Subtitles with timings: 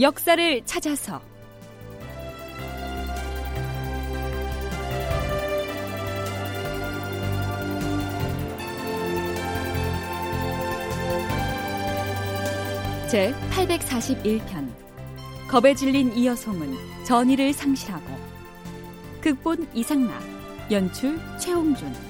[0.00, 1.20] 역사를 찾아서.
[13.10, 14.70] 제 841편
[15.48, 18.06] 겁에 질린 이여송은 전의를 상실하고
[19.20, 20.22] 극본 이상락
[20.70, 22.09] 연출 최홍준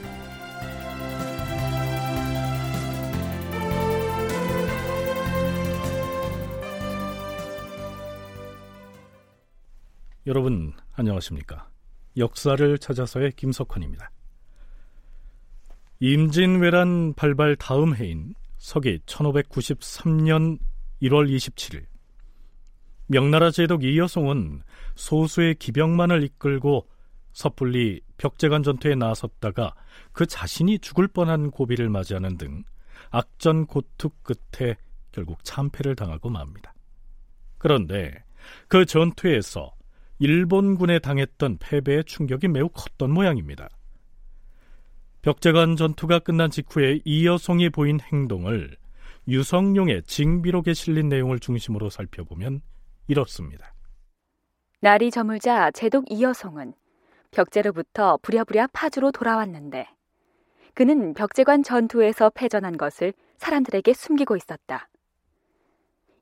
[10.31, 11.69] 여러분 안녕하십니까?
[12.17, 14.13] 역사를 찾아서의 김석환입니다.
[15.99, 20.61] 임진왜란 발발 다음 해인 서기 1593년
[21.03, 21.85] 1월 27일
[23.09, 24.63] 명나라 제독 이여송은
[24.95, 26.89] 소수의 기병만을 이끌고
[27.33, 29.75] 섣불리 벽제관 전투에 나섰다가
[30.13, 32.63] 그 자신이 죽을 뻔한 고비를 맞이하는 등
[33.11, 34.77] 악전 고투 끝에
[35.11, 36.73] 결국 참패를 당하고 맙니다.
[37.59, 38.23] 그런데
[38.69, 39.75] 그 전투에서
[40.21, 43.71] 일본군에 당했던 패배의 충격이 매우 컸던 모양입니다.
[45.23, 48.77] 벽제관 전투가 끝난 직후에 이여송이 보인 행동을
[49.29, 52.61] 유성룡의 징비록에 실린 내용을 중심으로 살펴보면
[53.09, 53.75] 이렇습니다.
[54.81, 56.75] 날이 저물자 제독 이여송은
[57.31, 59.89] 벽제로부터 부랴부랴 파주로 돌아왔는데
[60.75, 64.89] 그는 벽제관 전투에서 패전한 것을 사람들에게 숨기고 있었다.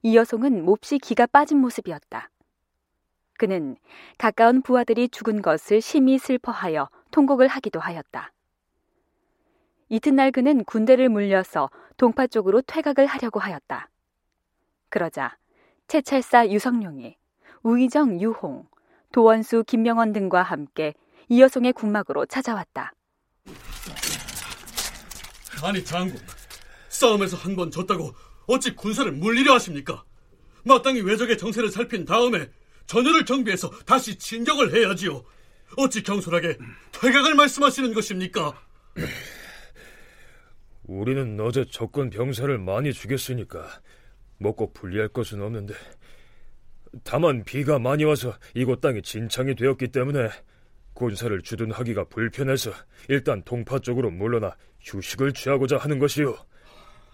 [0.02, 2.30] 이여송은 몹시 기가 빠진 모습이었다.
[3.38, 3.76] 그는
[4.18, 8.32] 가까운 부하들이 죽은 것을 심히 슬퍼하여 통곡을 하기도 하였다.
[9.88, 13.88] 이튿날 그는 군대를 물려서 동파 쪽으로 퇴각을 하려고 하였다.
[14.90, 15.36] 그러자
[15.86, 17.16] 채찰사 유성룡이
[17.62, 18.66] 우의정 유홍,
[19.12, 20.94] 도원수 김명원 등과 함께
[21.28, 22.92] 이여송의 군막으로 찾아왔다.
[25.62, 26.20] 아니 장군,
[26.88, 28.12] 싸움에서 한 번 졌다고
[28.46, 30.04] 어찌 군사를 물리려 하십니까?
[30.64, 32.50] 마땅히 외적의 정세를 살핀 다음에
[32.88, 35.22] 전열을 정비해서 다시 진격을 해야지요.
[35.76, 36.56] 어찌 경솔하게
[36.92, 38.60] 퇴각을 말씀하시는 것입니까?
[40.84, 43.68] 우리는 어제 적군 병사를 많이 죽였으니까
[44.38, 45.74] 먹고 불리할 것은 없는데
[47.04, 50.30] 다만 비가 많이 와서 이곳 땅이 진창이 되었기 때문에
[50.94, 52.72] 군사를 주둔하기가 불편해서
[53.08, 56.34] 일단 동파 쪽으로 물러나 휴식을 취하고자 하는 것이요.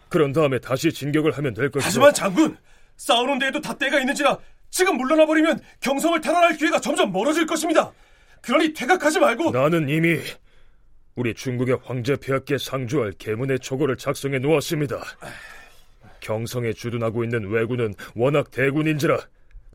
[0.09, 1.89] 그런 다음에 다시 진격을 하면 될 것이죠.
[1.89, 2.57] 하지만 장군,
[2.97, 4.39] 싸우는 데에도 다 때가 있는지라
[4.71, 7.93] 지금 물러나 버리면 경성을 탈환할 기회가 점점 멀어질 것입니다.
[8.41, 10.19] 그러니 퇴각하지 말고 나는 이미
[11.15, 15.03] 우리 중국의 황제 폐하께 상주할 계문의 초고를 작성해 놓았습니다.
[16.21, 19.19] 경성에 주둔하고 있는 왜군은 워낙 대군인지라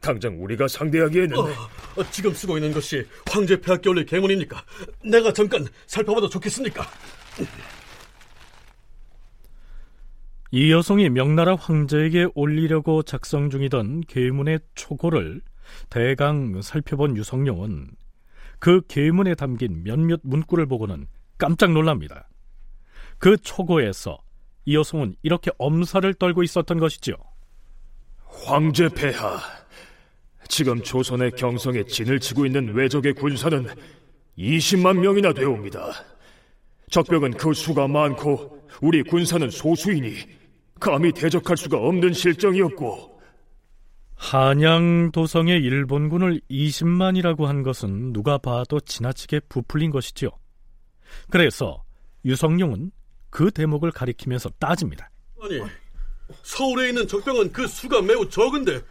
[0.01, 4.63] 당장 우리가 상대하기에는 어, 어, 지금 쓰고 있는 것이 황제 폐하께 올릴 계문입니까?
[5.05, 6.85] 내가 잠깐 살펴봐도 좋겠습니까?
[10.51, 15.41] 이 여성이 명나라 황제에게 올리려고 작성 중이던 계문의 초고를
[15.91, 17.91] 대강 살펴본 유성룡은
[18.57, 22.27] 그 계문에 담긴 몇몇 문구를 보고는 깜짝 놀랍니다.
[23.19, 24.17] 그 초고에서
[24.65, 27.13] 이 여성은 이렇게 엄살을 떨고 있었던 것이죠.
[28.25, 29.39] 황제 폐하,
[30.47, 33.67] 지금 조선의 경성에 진을 치고 있는 외적의 군사는
[34.37, 35.91] 20만 명이나 되옵니다.
[36.89, 40.38] 적벽은 그 수가 많고 우리 군사는 소수이니
[40.79, 43.19] 감히 대적할 수가 없는 실정이었고
[44.15, 50.29] 한양 도성의 일본군을 20만이라고 한 것은 누가 봐도 지나치게 부풀린 것이지요.
[51.29, 51.83] 그래서
[52.25, 52.91] 유성룡은
[53.29, 55.09] 그 대목을 가리키면서 따집니다.
[55.41, 55.61] 아니,
[56.43, 58.81] 서울에 있는 적병은 그 수가 매우 적은데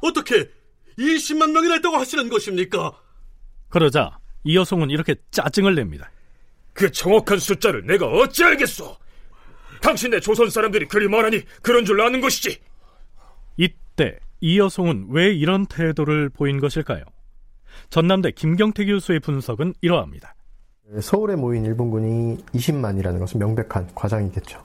[0.00, 0.48] 어떻게
[0.98, 2.92] 20만 명이나 있다고 하시는 것입니까?
[3.68, 6.10] 그러자 이 여성은 이렇게 짜증을 냅니다.
[6.72, 8.96] 그 정확한 숫자를 내가 어찌 알겠소?
[9.82, 12.60] 당신네 조선 사람들이 그리 말하니 그런 줄 아는 것이지.
[13.56, 17.02] 이때 이여송은 왜 이런 태도를 보인 것일까요?
[17.90, 20.34] 전남대 김경태 교수의 분석은 이러합니다.
[21.00, 24.62] 서울에 모인 일본군이 20만이라는 것은 명백한 과장이겠죠.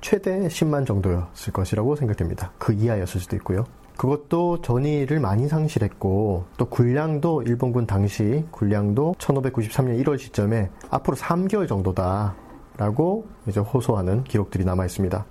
[0.00, 2.52] 최대 10만 정도였을 것이라고 생각됩니다.
[2.58, 3.66] 그 이하였을 수도 있고요.
[3.96, 12.34] 그것도 전의를 많이 상실했고 또 군량도 일본군 당시 군량도 1593년 1월 시점에 앞으로 3개월 정도다
[12.76, 15.24] 라고 이제 호소하는 기록들이 남아 있습니다.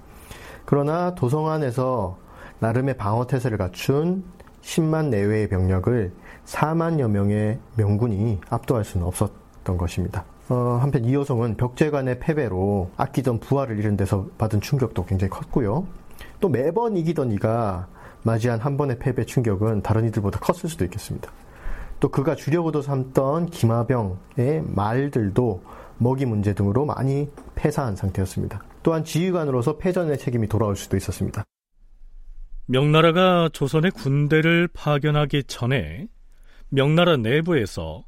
[0.65, 2.17] 그러나 도성안에서
[2.59, 4.23] 나름의 방어 태세를 갖춘
[4.61, 6.13] 10만 내외의 병력을
[6.45, 10.23] 4만여 명의 명군이 압도할 수는 없었던 것입니다.
[10.49, 15.85] 어, 한편 이호성은 벽제관의 패배로 아끼던 부하를 잃은 데서 받은 충격도 굉장히 컸고요.
[16.39, 17.87] 또 매번 이기던 이가
[18.23, 21.31] 맞이한 한 번의 패배 충격은 다른 이들보다 컸을 수도 있겠습니다.
[21.99, 25.61] 또 그가 주력으로 삼던 김하병의 말들도
[25.97, 28.61] 먹이 문제 등으로 많이 폐사한 상태였습니다.
[28.83, 31.43] 또한 지휘관으로서 패전의 책임이 돌아올 수도 있었습니다.
[32.65, 36.07] 명나라가 조선의 군대를 파견하기 전에
[36.69, 38.05] 명나라 내부에서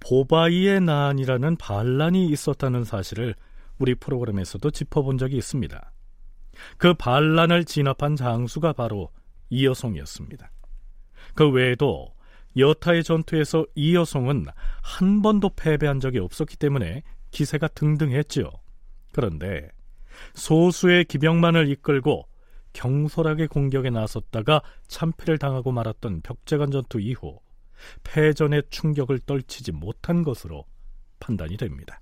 [0.00, 3.34] 보바이의 난이라는 반란이 있었다는 사실을
[3.78, 5.92] 우리 프로그램에서도 짚어본 적이 있습니다.
[6.76, 9.10] 그 반란을 진압한 장수가 바로
[9.50, 10.50] 이여송이었습니다.
[11.34, 12.12] 그 외에도
[12.56, 14.46] 여타의 전투에서 이여송은
[14.82, 17.02] 한 번도 패배한 적이 없었기 때문에
[17.34, 18.50] 기세가 등등했지요.
[19.12, 19.68] 그런데
[20.34, 22.28] 소수의 기병만을 이끌고
[22.72, 27.38] 경솔하게 공격에 나섰다가 참패를 당하고 말았던 벽제관 전투 이후
[28.04, 30.64] 패전의 충격을 떨치지 못한 것으로
[31.20, 32.00] 판단이 됩니다.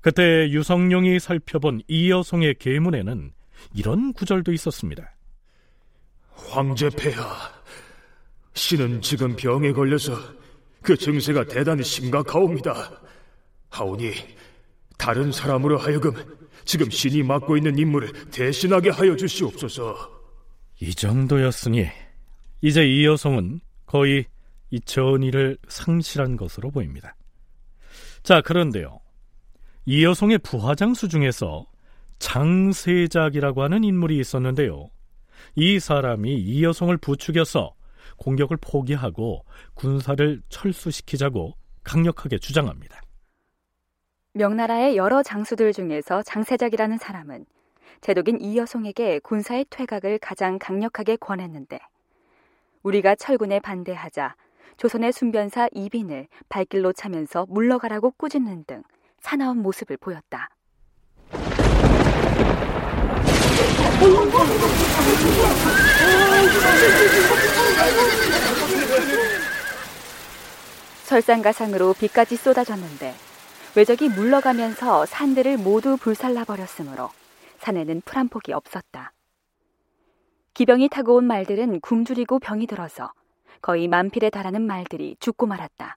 [0.00, 3.32] 그때 유성룡이 살펴본 이여송의 계문에는
[3.74, 5.14] 이런 구절도 있었습니다.
[6.34, 7.24] 황제 폐하,
[8.54, 10.16] 신은 지금 병에 걸려서
[10.82, 13.04] 그 증세가 대단히 심각하옵니다.
[13.74, 14.12] 하오니
[14.96, 16.12] 다른 사람으로 하여금
[16.64, 20.10] 지금 신이 맡고 있는 임무를 대신하게 하여 주시옵소서.
[20.80, 21.86] 이 정도였으니
[22.62, 24.26] 이제 이 여성은 거의
[24.70, 27.14] 이 전의를 상실한 것으로 보입니다.
[28.22, 29.00] 자, 그런데요.
[29.84, 31.66] 이 여성의 부하장수 중에서
[32.18, 34.88] 장세작이라고 하는 인물이 있었는데요.
[35.56, 37.74] 이 사람이 이 여성을 부추겨서
[38.16, 39.44] 공격을 포기하고
[39.74, 43.03] 군사를 철수시키자고 강력하게 주장합니다.
[44.36, 47.46] 명나라의 여러 장수들 중에서 장세작이라는 사람은
[48.00, 51.78] 제독인 이여송에게 군사의 퇴각을 가장 강력하게 권했는데
[52.82, 54.34] 우리가 철군에 반대하자
[54.76, 58.82] 조선의 순변사 이빈을 발길로 차면서 물러가라고 꾸짖는 등
[59.20, 60.50] 사나운 모습을 보였다.
[71.04, 73.14] 설상가상으로 비까지 쏟아졌는데
[73.76, 77.10] 외적이 물러가면서 산들을 모두 불살라 버렸으므로
[77.58, 79.12] 산에는 풀 한 폭이 없었다.
[80.54, 83.12] 기병이 타고 온 말들은 굶주리고 병이 들어서
[83.60, 85.96] 거의 만필에 달하는 말들이 죽고 말았다.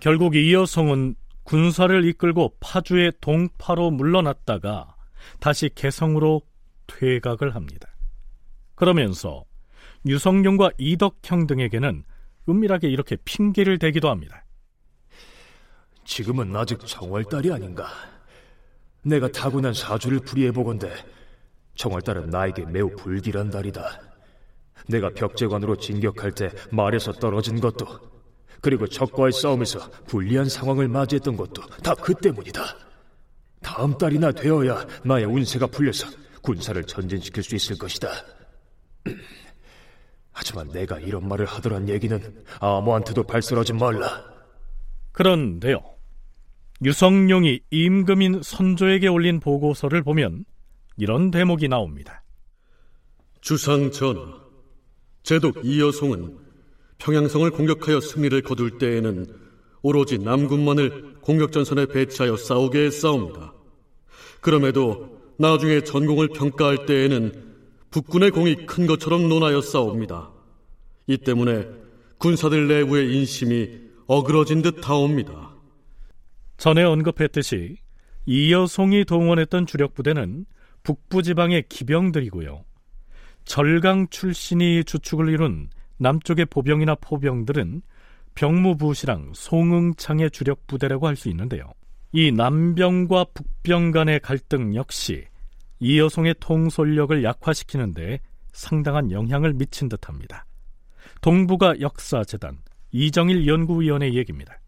[0.00, 1.14] 결국 이 여성은
[1.44, 4.94] 군사를 이끌고 파주의 동파로 물러났다가
[5.40, 6.42] 다시 개성으로
[6.98, 7.88] 퇴각을 합니다.
[8.74, 9.44] 그러면서
[10.06, 12.04] 유성룡과 이덕형 등에게는
[12.48, 14.44] 은밀하게 이렇게 핑계를 대기도 합니다.
[16.04, 17.88] 지금은 아직 정월달이 아닌가.
[19.02, 20.92] 내가 타고난 사주를 풀이해보건대
[21.76, 24.00] 정월달은 나에게 매우 불길한 달이다.
[24.88, 27.86] 내가 벽제관으로 진격할 때 말에서 떨어진 것도
[28.60, 32.62] 그리고 적과의 싸움에서 불리한 상황을 맞이했던 것도 다 그 때문이다.
[33.62, 36.08] 다음 달이나 되어야 나의 운세가 풀려서
[36.42, 38.08] 군사를 전진시킬 수 있을 것이다.
[40.32, 44.24] 하지만 내가 이런 말을 하더란 얘기는 아무한테도 발설하지 말라.
[45.12, 45.82] 그런데요.
[46.82, 50.44] 유성룡이 임금인 선조에게 올린 보고서를 보면
[50.96, 52.22] 이런 대목이 나옵니다.
[53.40, 54.40] 주상 전하,
[55.22, 56.38] 제독 이여송은
[56.98, 59.26] 평양성을 공격하여 승리를 거둘 때에는
[59.82, 63.54] 오로지 남군만을 공격전선에 배치하여 싸우게 했사옵니다.
[64.40, 67.32] 그럼에도 나중에 전공을 평가할 때에는
[67.90, 70.30] 북군의 공이 큰 것처럼 논하여 싸웁니다.
[71.06, 71.66] 이 때문에
[72.18, 73.70] 군사들 내부의 인심이
[74.06, 75.54] 어그러진 듯 하옵니다.
[76.58, 77.78] 전에 언급했듯이
[78.26, 80.44] 이여송이 동원했던 주력 부대는
[80.82, 82.62] 북부 지방의 기병들이고요.
[83.46, 87.80] 절강 출신이 주축을 이룬 남쪽의 보병이나 포병들은
[88.34, 91.72] 병무부시랑 송응창의 주력 부대라고 할 수 있는데요.
[92.12, 95.29] 이 남병과 북병 간의 갈등 역시
[95.80, 98.20] 이여송의 통솔력을 약화시키는데
[98.52, 100.46] 상당한 영향을 미친 듯합니다.
[101.20, 102.58] 동북아 역사재단
[102.92, 104.59] 이정일 연구위원의 얘기입니다.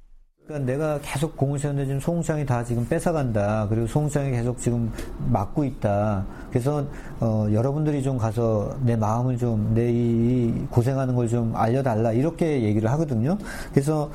[0.45, 3.67] 그러니까 내가 계속 공을 세웠는데 지금 송창이 다 지금 뺏어간다.
[3.69, 4.91] 그리고 송창이 계속 지금
[5.31, 6.27] 막고 있다.
[6.51, 6.85] 그래서
[7.21, 12.91] 어, 여러분들이 좀 가서 내 마음을 좀 내 이 고생하는 걸 좀 알려달라 이렇게 얘기를
[12.91, 13.39] 하거든요.
[13.73, 14.11] 그래서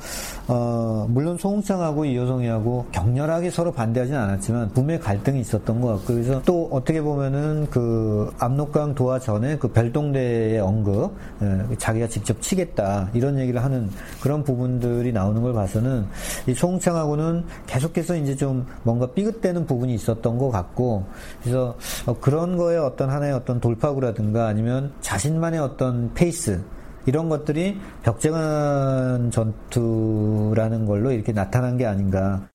[0.46, 6.68] 어, 물론 송창하고 이여성이하고 격렬하게 서로 반대하진 않았지만 분명히 갈등이 있었던 것 같고 그래서 또
[6.70, 13.64] 어떻게 보면은 그 압록강 도하 전에 그 별동대의 언급 예, 자기가 직접 치겠다 이런 얘기를
[13.64, 13.88] 하는
[14.20, 16.06] 그런 부분들이 나오는 걸 봐서는
[16.46, 21.06] 이 송응창하고는 계속해서 이제 좀 뭔가 삐긋대는 부분이 있었던 것 같고
[21.42, 26.62] 그래서 어, 그런 거에 어떤 하나의 어떤 돌파구라든가 아니면 자신만의 어떤 페이스
[27.06, 32.48] 이런 것들이 벽제관 전투라는 걸로 이렇게 나타난 게 아닌가.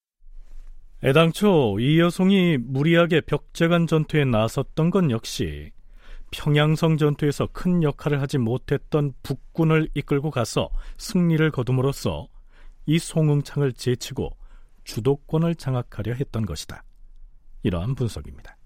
[1.04, 5.72] 애당초 이여송이 무리하게 벽제관 전투에 나섰던 건 역시
[6.32, 12.28] 평양성 전투에서 큰 역할을 하지 못했던 북군을 이끌고 가서 승리를 거둠으로써
[12.86, 14.38] 이 송응창을 제치고
[14.84, 16.84] 주도권을 장악하려 했던 것이다.
[17.64, 18.58] 이러한 분석입니다.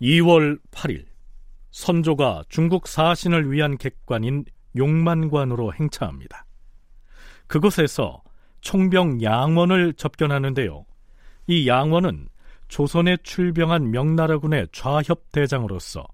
[0.00, 1.06] (2월 8일)
[1.70, 4.44] 선조가 중국 사신을 위한 객관인
[4.76, 6.44] 용만관으로 행차합니다.
[7.46, 8.22] 그곳에서
[8.60, 10.86] 총병 양원을 접견하는데요.
[11.46, 12.28] 이 양원은
[12.72, 16.08] 조선에 출병한 명나라군의 좌협 대장으로서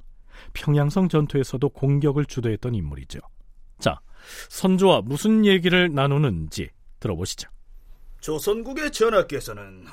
[0.55, 3.21] 평양성 전투에서도 공격을 주도했던 인물이죠.
[3.79, 4.01] 자,
[4.49, 7.49] 선조와 무슨 얘기를 나누는지 들어보시죠.
[8.21, 9.85] 조선국의 전하께서는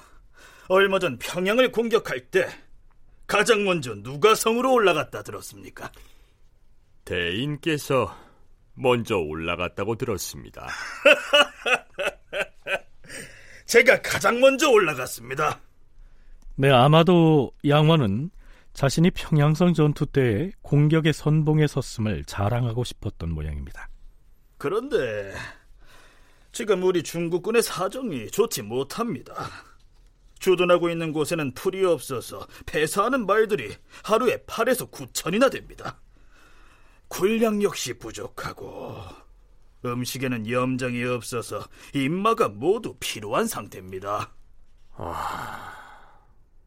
[0.67, 2.48] 얼마 전 평양을 공격할 때
[3.27, 5.91] 가장 먼저 누가 성으로 올라갔다 들었습니까?
[7.03, 8.17] 대인께서
[8.74, 10.67] 먼저 올라갔다고 들었습니다.
[13.67, 15.62] 제가 가장 먼저 올라갔습니다.
[16.57, 18.31] 네, 아마도 양원은
[18.74, 23.89] 자신이 평양성 전투 때 공격의 선봉에 섰음을 자랑하고 싶었던 모양입니다.
[24.57, 25.33] 그런데
[26.53, 29.33] 지금 우리 중국군의 사정이 좋지 못합니다.
[30.39, 36.00] 주둔하고 있는 곳에는 풀이 없어서 폐사하는 말들이 하루에 8에서 9천이나 됩니다.
[37.09, 38.97] 군량 역시 부족하고
[39.83, 44.33] 음식에는 염장이 없어서 입마가 모두 필요한 상태입니다.
[44.97, 45.85] 아,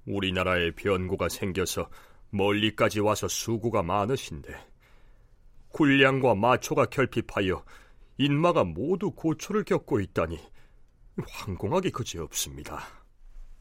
[0.08, 1.88] 우리나라에 변고가 생겨서
[2.30, 4.54] 멀리까지 와서 수고가 많으신데
[5.70, 7.62] 군량과 마초가 결핍하여
[8.18, 10.38] 인마가 모두 고초를 겪고 있다니
[11.28, 12.80] 황공하기 그지없습니다.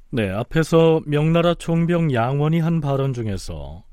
[0.09, 3.83] 네, 앞에서 명나라 총병 양원이 한 발언 중에서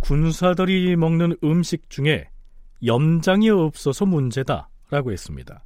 [0.00, 2.28] 군사들이 먹는 음식 중에
[2.84, 5.64] 염장이 없어서 문제다라고 했습니다.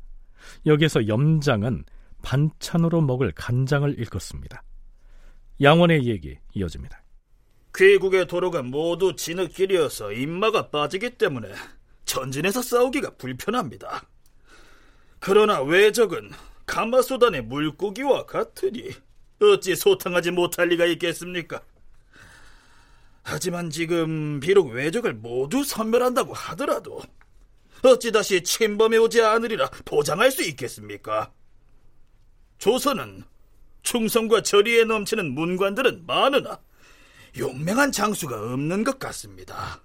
[0.67, 1.85] 여기서 염장은
[2.23, 4.63] 반찬으로 먹을 간장을 일컫습니다.
[5.61, 7.03] 양원의 얘기 이어집니다.
[7.75, 11.53] 귀국의 도로가 모두 진흙길이어서 인마가 빠지기 때문에
[12.05, 14.07] 전진해서 싸우기가 불편합니다.
[15.21, 16.31] 그러나 외적은
[16.67, 18.91] 가마소단의 물고기와 같으니
[19.41, 21.63] 어찌 소탕하지 못할 리가 있겠습니까?
[23.23, 27.03] 하지만 지금 비록 외적을 모두 섬멸한다고 하더라도
[27.83, 31.33] 어찌 다시 침범해 오지 않으리라 보장할 수 있겠습니까?
[32.59, 33.25] 조선은
[33.83, 36.61] 충성과 절의에 넘치는 문관들은 많으나
[37.39, 39.83] 용맹한 장수가 없는 것 같습니다.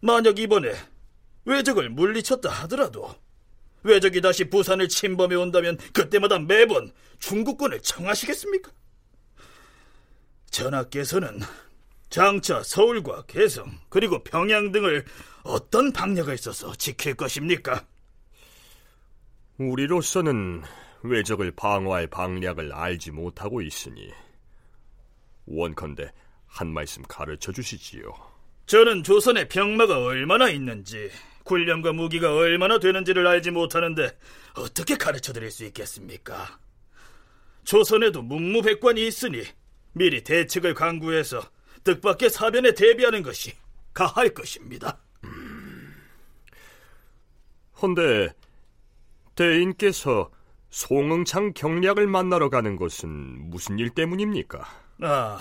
[0.00, 0.74] 만약 이번에
[1.44, 3.14] 외적을 물리쳤다 하더라도
[3.82, 8.70] 외적이 다시 부산을 침범해 온다면 그때마다 매번 중국군을 청하시겠습니까?
[10.50, 11.40] 전하께서는
[12.08, 15.04] 장차 서울과 개성 그리고 평양 등을
[15.42, 17.84] 어떤 방력을 써서 지킬 것입니까?
[19.58, 20.62] 우리로서는
[21.04, 24.10] 외적을 방어할 방략을 알지 못하고 있으니
[25.44, 26.10] 원컨대
[26.46, 28.12] 한 말씀 가르쳐 주시지요.
[28.66, 31.10] 저는 조선의 병마가 얼마나 있는지
[31.44, 34.16] 군량과 무기가 얼마나 되는지를 알지 못하는데
[34.56, 36.58] 어떻게 가르쳐 드릴 수 있겠습니까?
[37.64, 39.42] 조선에도 문무백관이 있으니
[39.92, 41.42] 미리 대책을 강구해서
[41.84, 43.52] 뜻밖의 사변에 대비하는 것이
[43.92, 44.98] 가할 것입니다.
[45.24, 45.94] 음...
[47.82, 48.32] 헌데
[49.34, 50.30] 대인께서
[50.74, 54.64] 송응창 경략을 만나러 가는 것은 무슨 일 때문입니까?
[55.02, 55.38] 아,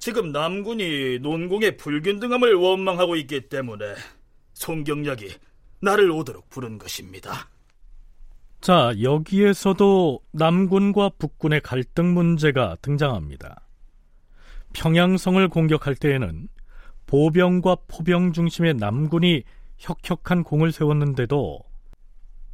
[0.00, 3.94] 지금 남군이 논공의 불균등함을 원망하고 있기 때문에
[4.54, 5.30] 송경략이
[5.82, 7.48] 나를 오도록 부른 것입니다.
[8.60, 13.60] 자, 여기에서도 남군과 북군의 갈등 문제가 등장합니다.
[14.72, 16.48] 평양성을 공격할 때에는
[17.06, 19.44] 보병과 포병 중심의 남군이
[19.78, 21.60] 혁혁한 공을 세웠는데도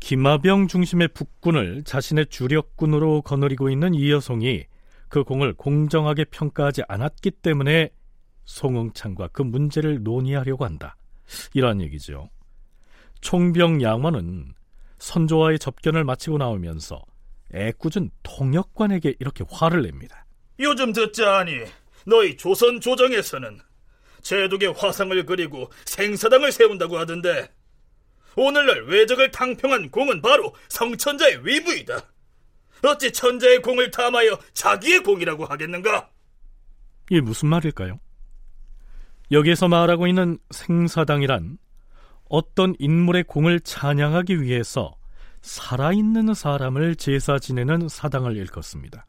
[0.00, 4.64] 김하병 중심의 북군을 자신의 주력군으로 거느리고 있는 이여송이
[5.09, 7.90] 그 공을 공정하게 평가하지 않았기 때문에
[8.45, 10.97] 송응창과 그 문제를 논의하려고 한다.
[11.54, 12.30] 이러한 얘기죠.
[13.21, 14.54] 총병 양원은
[14.99, 17.02] 선조와의 접견을 마치고 나오면서
[17.54, 20.25] 애꿎은 통역관에게 이렇게 화를 냅니다.
[20.59, 21.64] 요즘 듣자하니
[22.07, 23.61] 너희 조선 조정에서는
[24.23, 27.50] 제독의 화상을 그리고 생사당을 세운다고 하던데
[28.37, 32.00] 오늘날 외적을 탕평한 공은 바로 성천자의 위부이다.
[32.84, 36.10] 어찌 천자의 공을 탐하여 자기의 공이라고 하겠는가?
[37.10, 38.00] 이게 무슨 말일까요?
[39.32, 41.58] 여기에서 말하고 있는 생사당이란
[42.28, 44.96] 어떤 인물의 공을 찬양하기 위해서
[45.42, 49.06] 살아있는 사람을 제사 지내는 사당을 일컫습니다.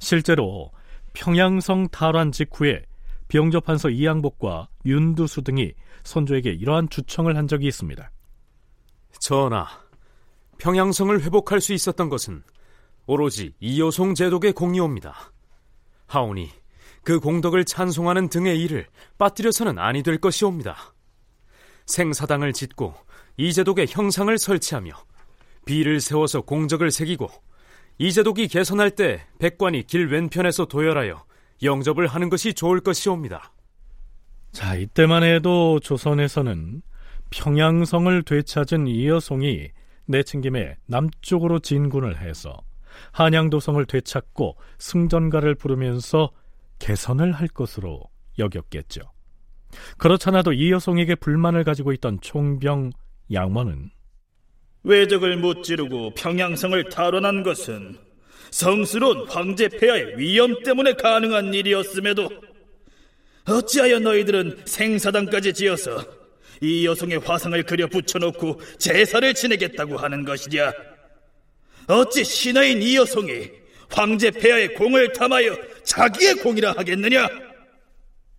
[0.00, 0.70] 실제로
[1.12, 2.84] 평양성 탈환 직후에
[3.28, 5.72] 병조판서 이양복과 윤두수 등이
[6.04, 8.10] 선조에게 이러한 주청을 한 적이 있습니다.
[9.20, 9.66] 전하,
[10.58, 12.42] 평양성을 회복할 수 있었던 것은
[13.06, 15.32] 오로지 이여송 제독의 공이옵니다.
[16.06, 16.50] 하오니
[17.04, 18.86] 그 공덕을 찬송하는 등의 일을
[19.18, 20.76] 빠뜨려서는 아니 될 것이옵니다.
[21.86, 22.94] 생사당을 짓고
[23.36, 24.92] 이제독의 형상을 설치하며
[25.64, 27.28] 비를 세워서 공적을 새기고
[27.98, 31.24] 이제독이 개선할 때 백관이 길 왼편에서 도열하여
[31.62, 33.52] 영접을 하는 것이 좋을 것이옵니다.
[34.52, 36.82] 자, 이때만 해도 조선에서는
[37.30, 39.70] 평양성을 되찾은 이여송이
[40.06, 42.56] 내친김에 남쪽으로 진군을 해서
[43.12, 46.30] 한양도성을 되찾고 승전가를 부르면서
[46.78, 48.02] 개선을 할 것으로
[48.38, 49.02] 여겼겠죠.
[49.98, 52.90] 그렇잖아도 이여송에게 불만을 가지고 있던 총병
[53.32, 53.90] 양원은
[54.84, 57.98] 외적을 무찌르고 평양성을 탈환한 것은
[58.50, 62.30] 성스러운 황제 폐하의 위험 때문에 가능한 일이었음에도
[63.46, 66.17] 어찌하여 너희들은 생사당까지 지어서
[66.60, 70.72] 이 여성의 화상을 그려 붙여놓고 제사를 지내겠다고 하는 것이냐?
[71.88, 73.50] 어찌 신하인 이 여성이
[73.90, 77.26] 황제 폐하의 공을 탐하여 자기의 공이라 하겠느냐?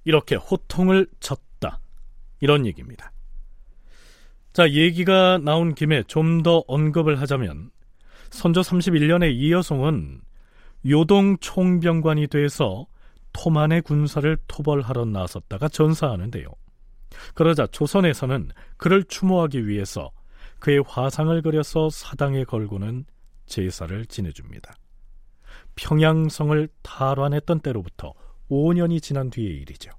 [0.05, 1.79] 이렇게 호통을 쳤다.
[2.41, 3.11] 이런 얘기입니다.
[4.53, 7.71] 자, 얘기가 나온 김에 좀 더 언급을 하자면
[8.29, 10.21] 선조 31년에 이여송은
[10.88, 12.85] 요동 총병관이 돼서
[13.33, 16.47] 토만의 군사를 토벌하러 나섰다가 전사하는데요.
[17.33, 20.11] 그러자 조선에서는 그를 추모하기 위해서
[20.59, 23.05] 그의 화상을 그려서 사당에 걸고는
[23.45, 24.75] 제사를 지내줍니다.
[25.75, 28.13] 평양성을 탈환했던 때로부터
[28.49, 29.91] 5년이 지난 뒤의 일이죠.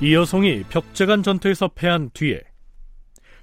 [0.00, 2.42] 이여송이 벽제간 전투에서 패한 뒤에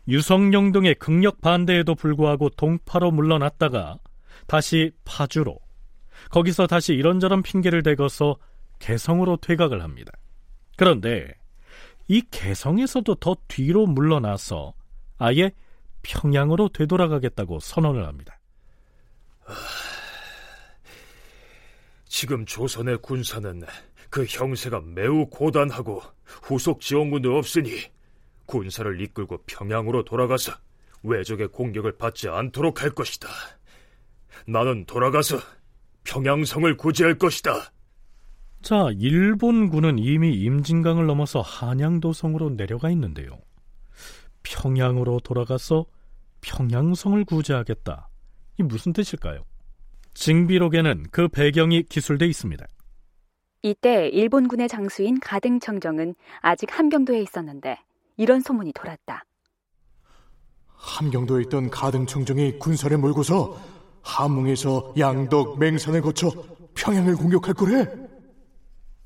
[0.08, 3.98] 유성령 등의 극력 반대에도 불구하고 동파로 물러났다가
[4.48, 5.60] 다시 파주로
[6.30, 8.38] 거기서 다시 이런저런 핑계를 대고서
[8.80, 10.12] 개성으로 퇴각을 합니다.
[10.76, 11.34] 그런데
[12.08, 14.74] 이 개성에서도 더 뒤로 물러나서
[15.18, 15.52] 아예
[16.02, 18.40] 평양으로 되돌아가겠다고 선언을 합니다.
[22.06, 23.64] 지금 조선의 군사는
[24.10, 27.70] 그 형세가 매우 고단하고 후속 지원군도 없으니
[28.52, 30.52] 군사를 이끌고 평양으로 돌아가서
[31.04, 33.30] 외적의 공격을 받지 않도록 할 것이다.
[34.46, 35.38] 나는 돌아가서
[36.04, 37.72] 평양성을 구제할 것이다.
[38.62, 43.40] 자, 일본군은 이미 임진강을 넘어서 한양도성으로 내려가 있는데요.
[44.44, 45.86] 평양으로 돌아가서
[46.42, 48.10] 평양성을 구제하겠다.
[48.60, 49.44] 이 무슨 뜻일까요?
[50.14, 52.66] 징비록에는 그 배경이 기술돼 있습니다.
[53.64, 57.78] 이때 일본군의 장수인 가등청정은 아직 함경도에 있었는데
[58.18, 59.24] 이런 소문이 돌았다.
[60.68, 63.60] 함경도에 있던 가등청정이 군사를 몰고서
[64.02, 66.32] 함흥에서 양덕, 맹산을 거쳐
[66.76, 67.86] 평양을 공격할 거래.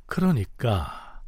[0.06, 1.22] 그러니까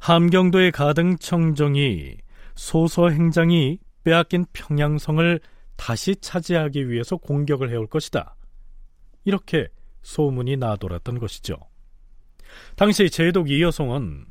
[0.00, 2.16] 함경도의 가등 청정이
[2.54, 5.40] 소서 행장이 빼앗긴 평양성을
[5.76, 8.36] 다시 차지하기 위해서 공격을 해올 것이다.
[9.24, 9.68] 이렇게
[10.02, 11.56] 소문이 나돌았던 것이죠.
[12.76, 14.26] 당시 제독 이여송은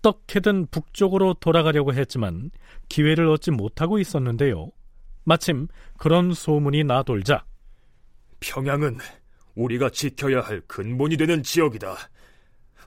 [0.00, 2.50] 어떻게든 북쪽으로 돌아가려고 했지만
[2.88, 4.70] 기회를 얻지 못하고 있었는데요.
[5.24, 7.44] 마침 그런 소문이 나돌자
[8.40, 8.98] 평양은
[9.54, 11.96] 우리가 지켜야 할 근본이 되는 지역이다.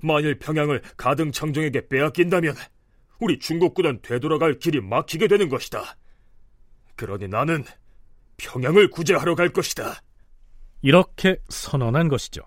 [0.02, 2.56] 만일 평양을 가등청정에게 빼앗긴다면
[3.20, 5.96] 우리 중국군은 되돌아갈 길이 막히게 되는 것이다.
[6.96, 7.64] 그러니 나는
[8.38, 10.02] 평양을 구제하러 갈 것이다.
[10.82, 12.42] 이렇게 선언한 것이죠.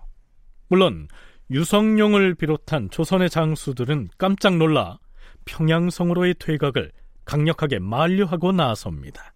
[0.67, 1.07] 물론
[1.49, 4.99] 유성룡을 비롯한 조선의 장수들은 깜짝 놀라
[5.45, 6.91] 평양성으로의 퇴각을
[7.25, 9.33] 강력하게 만류하고 나섭니다.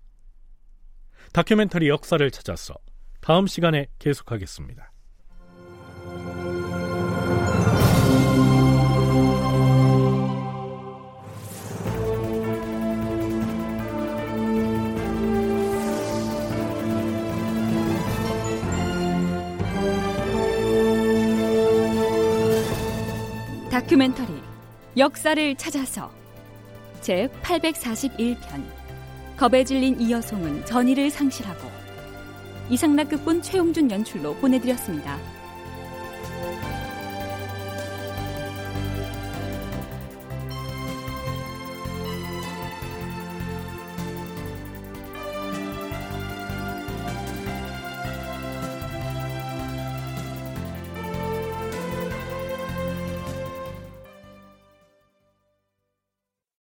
[1.33, 2.75] 다큐멘터리 역사를 찾아서
[3.21, 4.90] 다음 시간에 계속하겠습니다.
[23.81, 24.41] 다큐멘터리
[24.95, 26.11] 역사를 찾아서
[27.01, 28.63] 제 841편
[29.37, 31.67] 겁에 질린 이여송은 전의를 상실하고
[32.69, 35.17] 이상락극본 최용준 연출로 보내드렸습니다.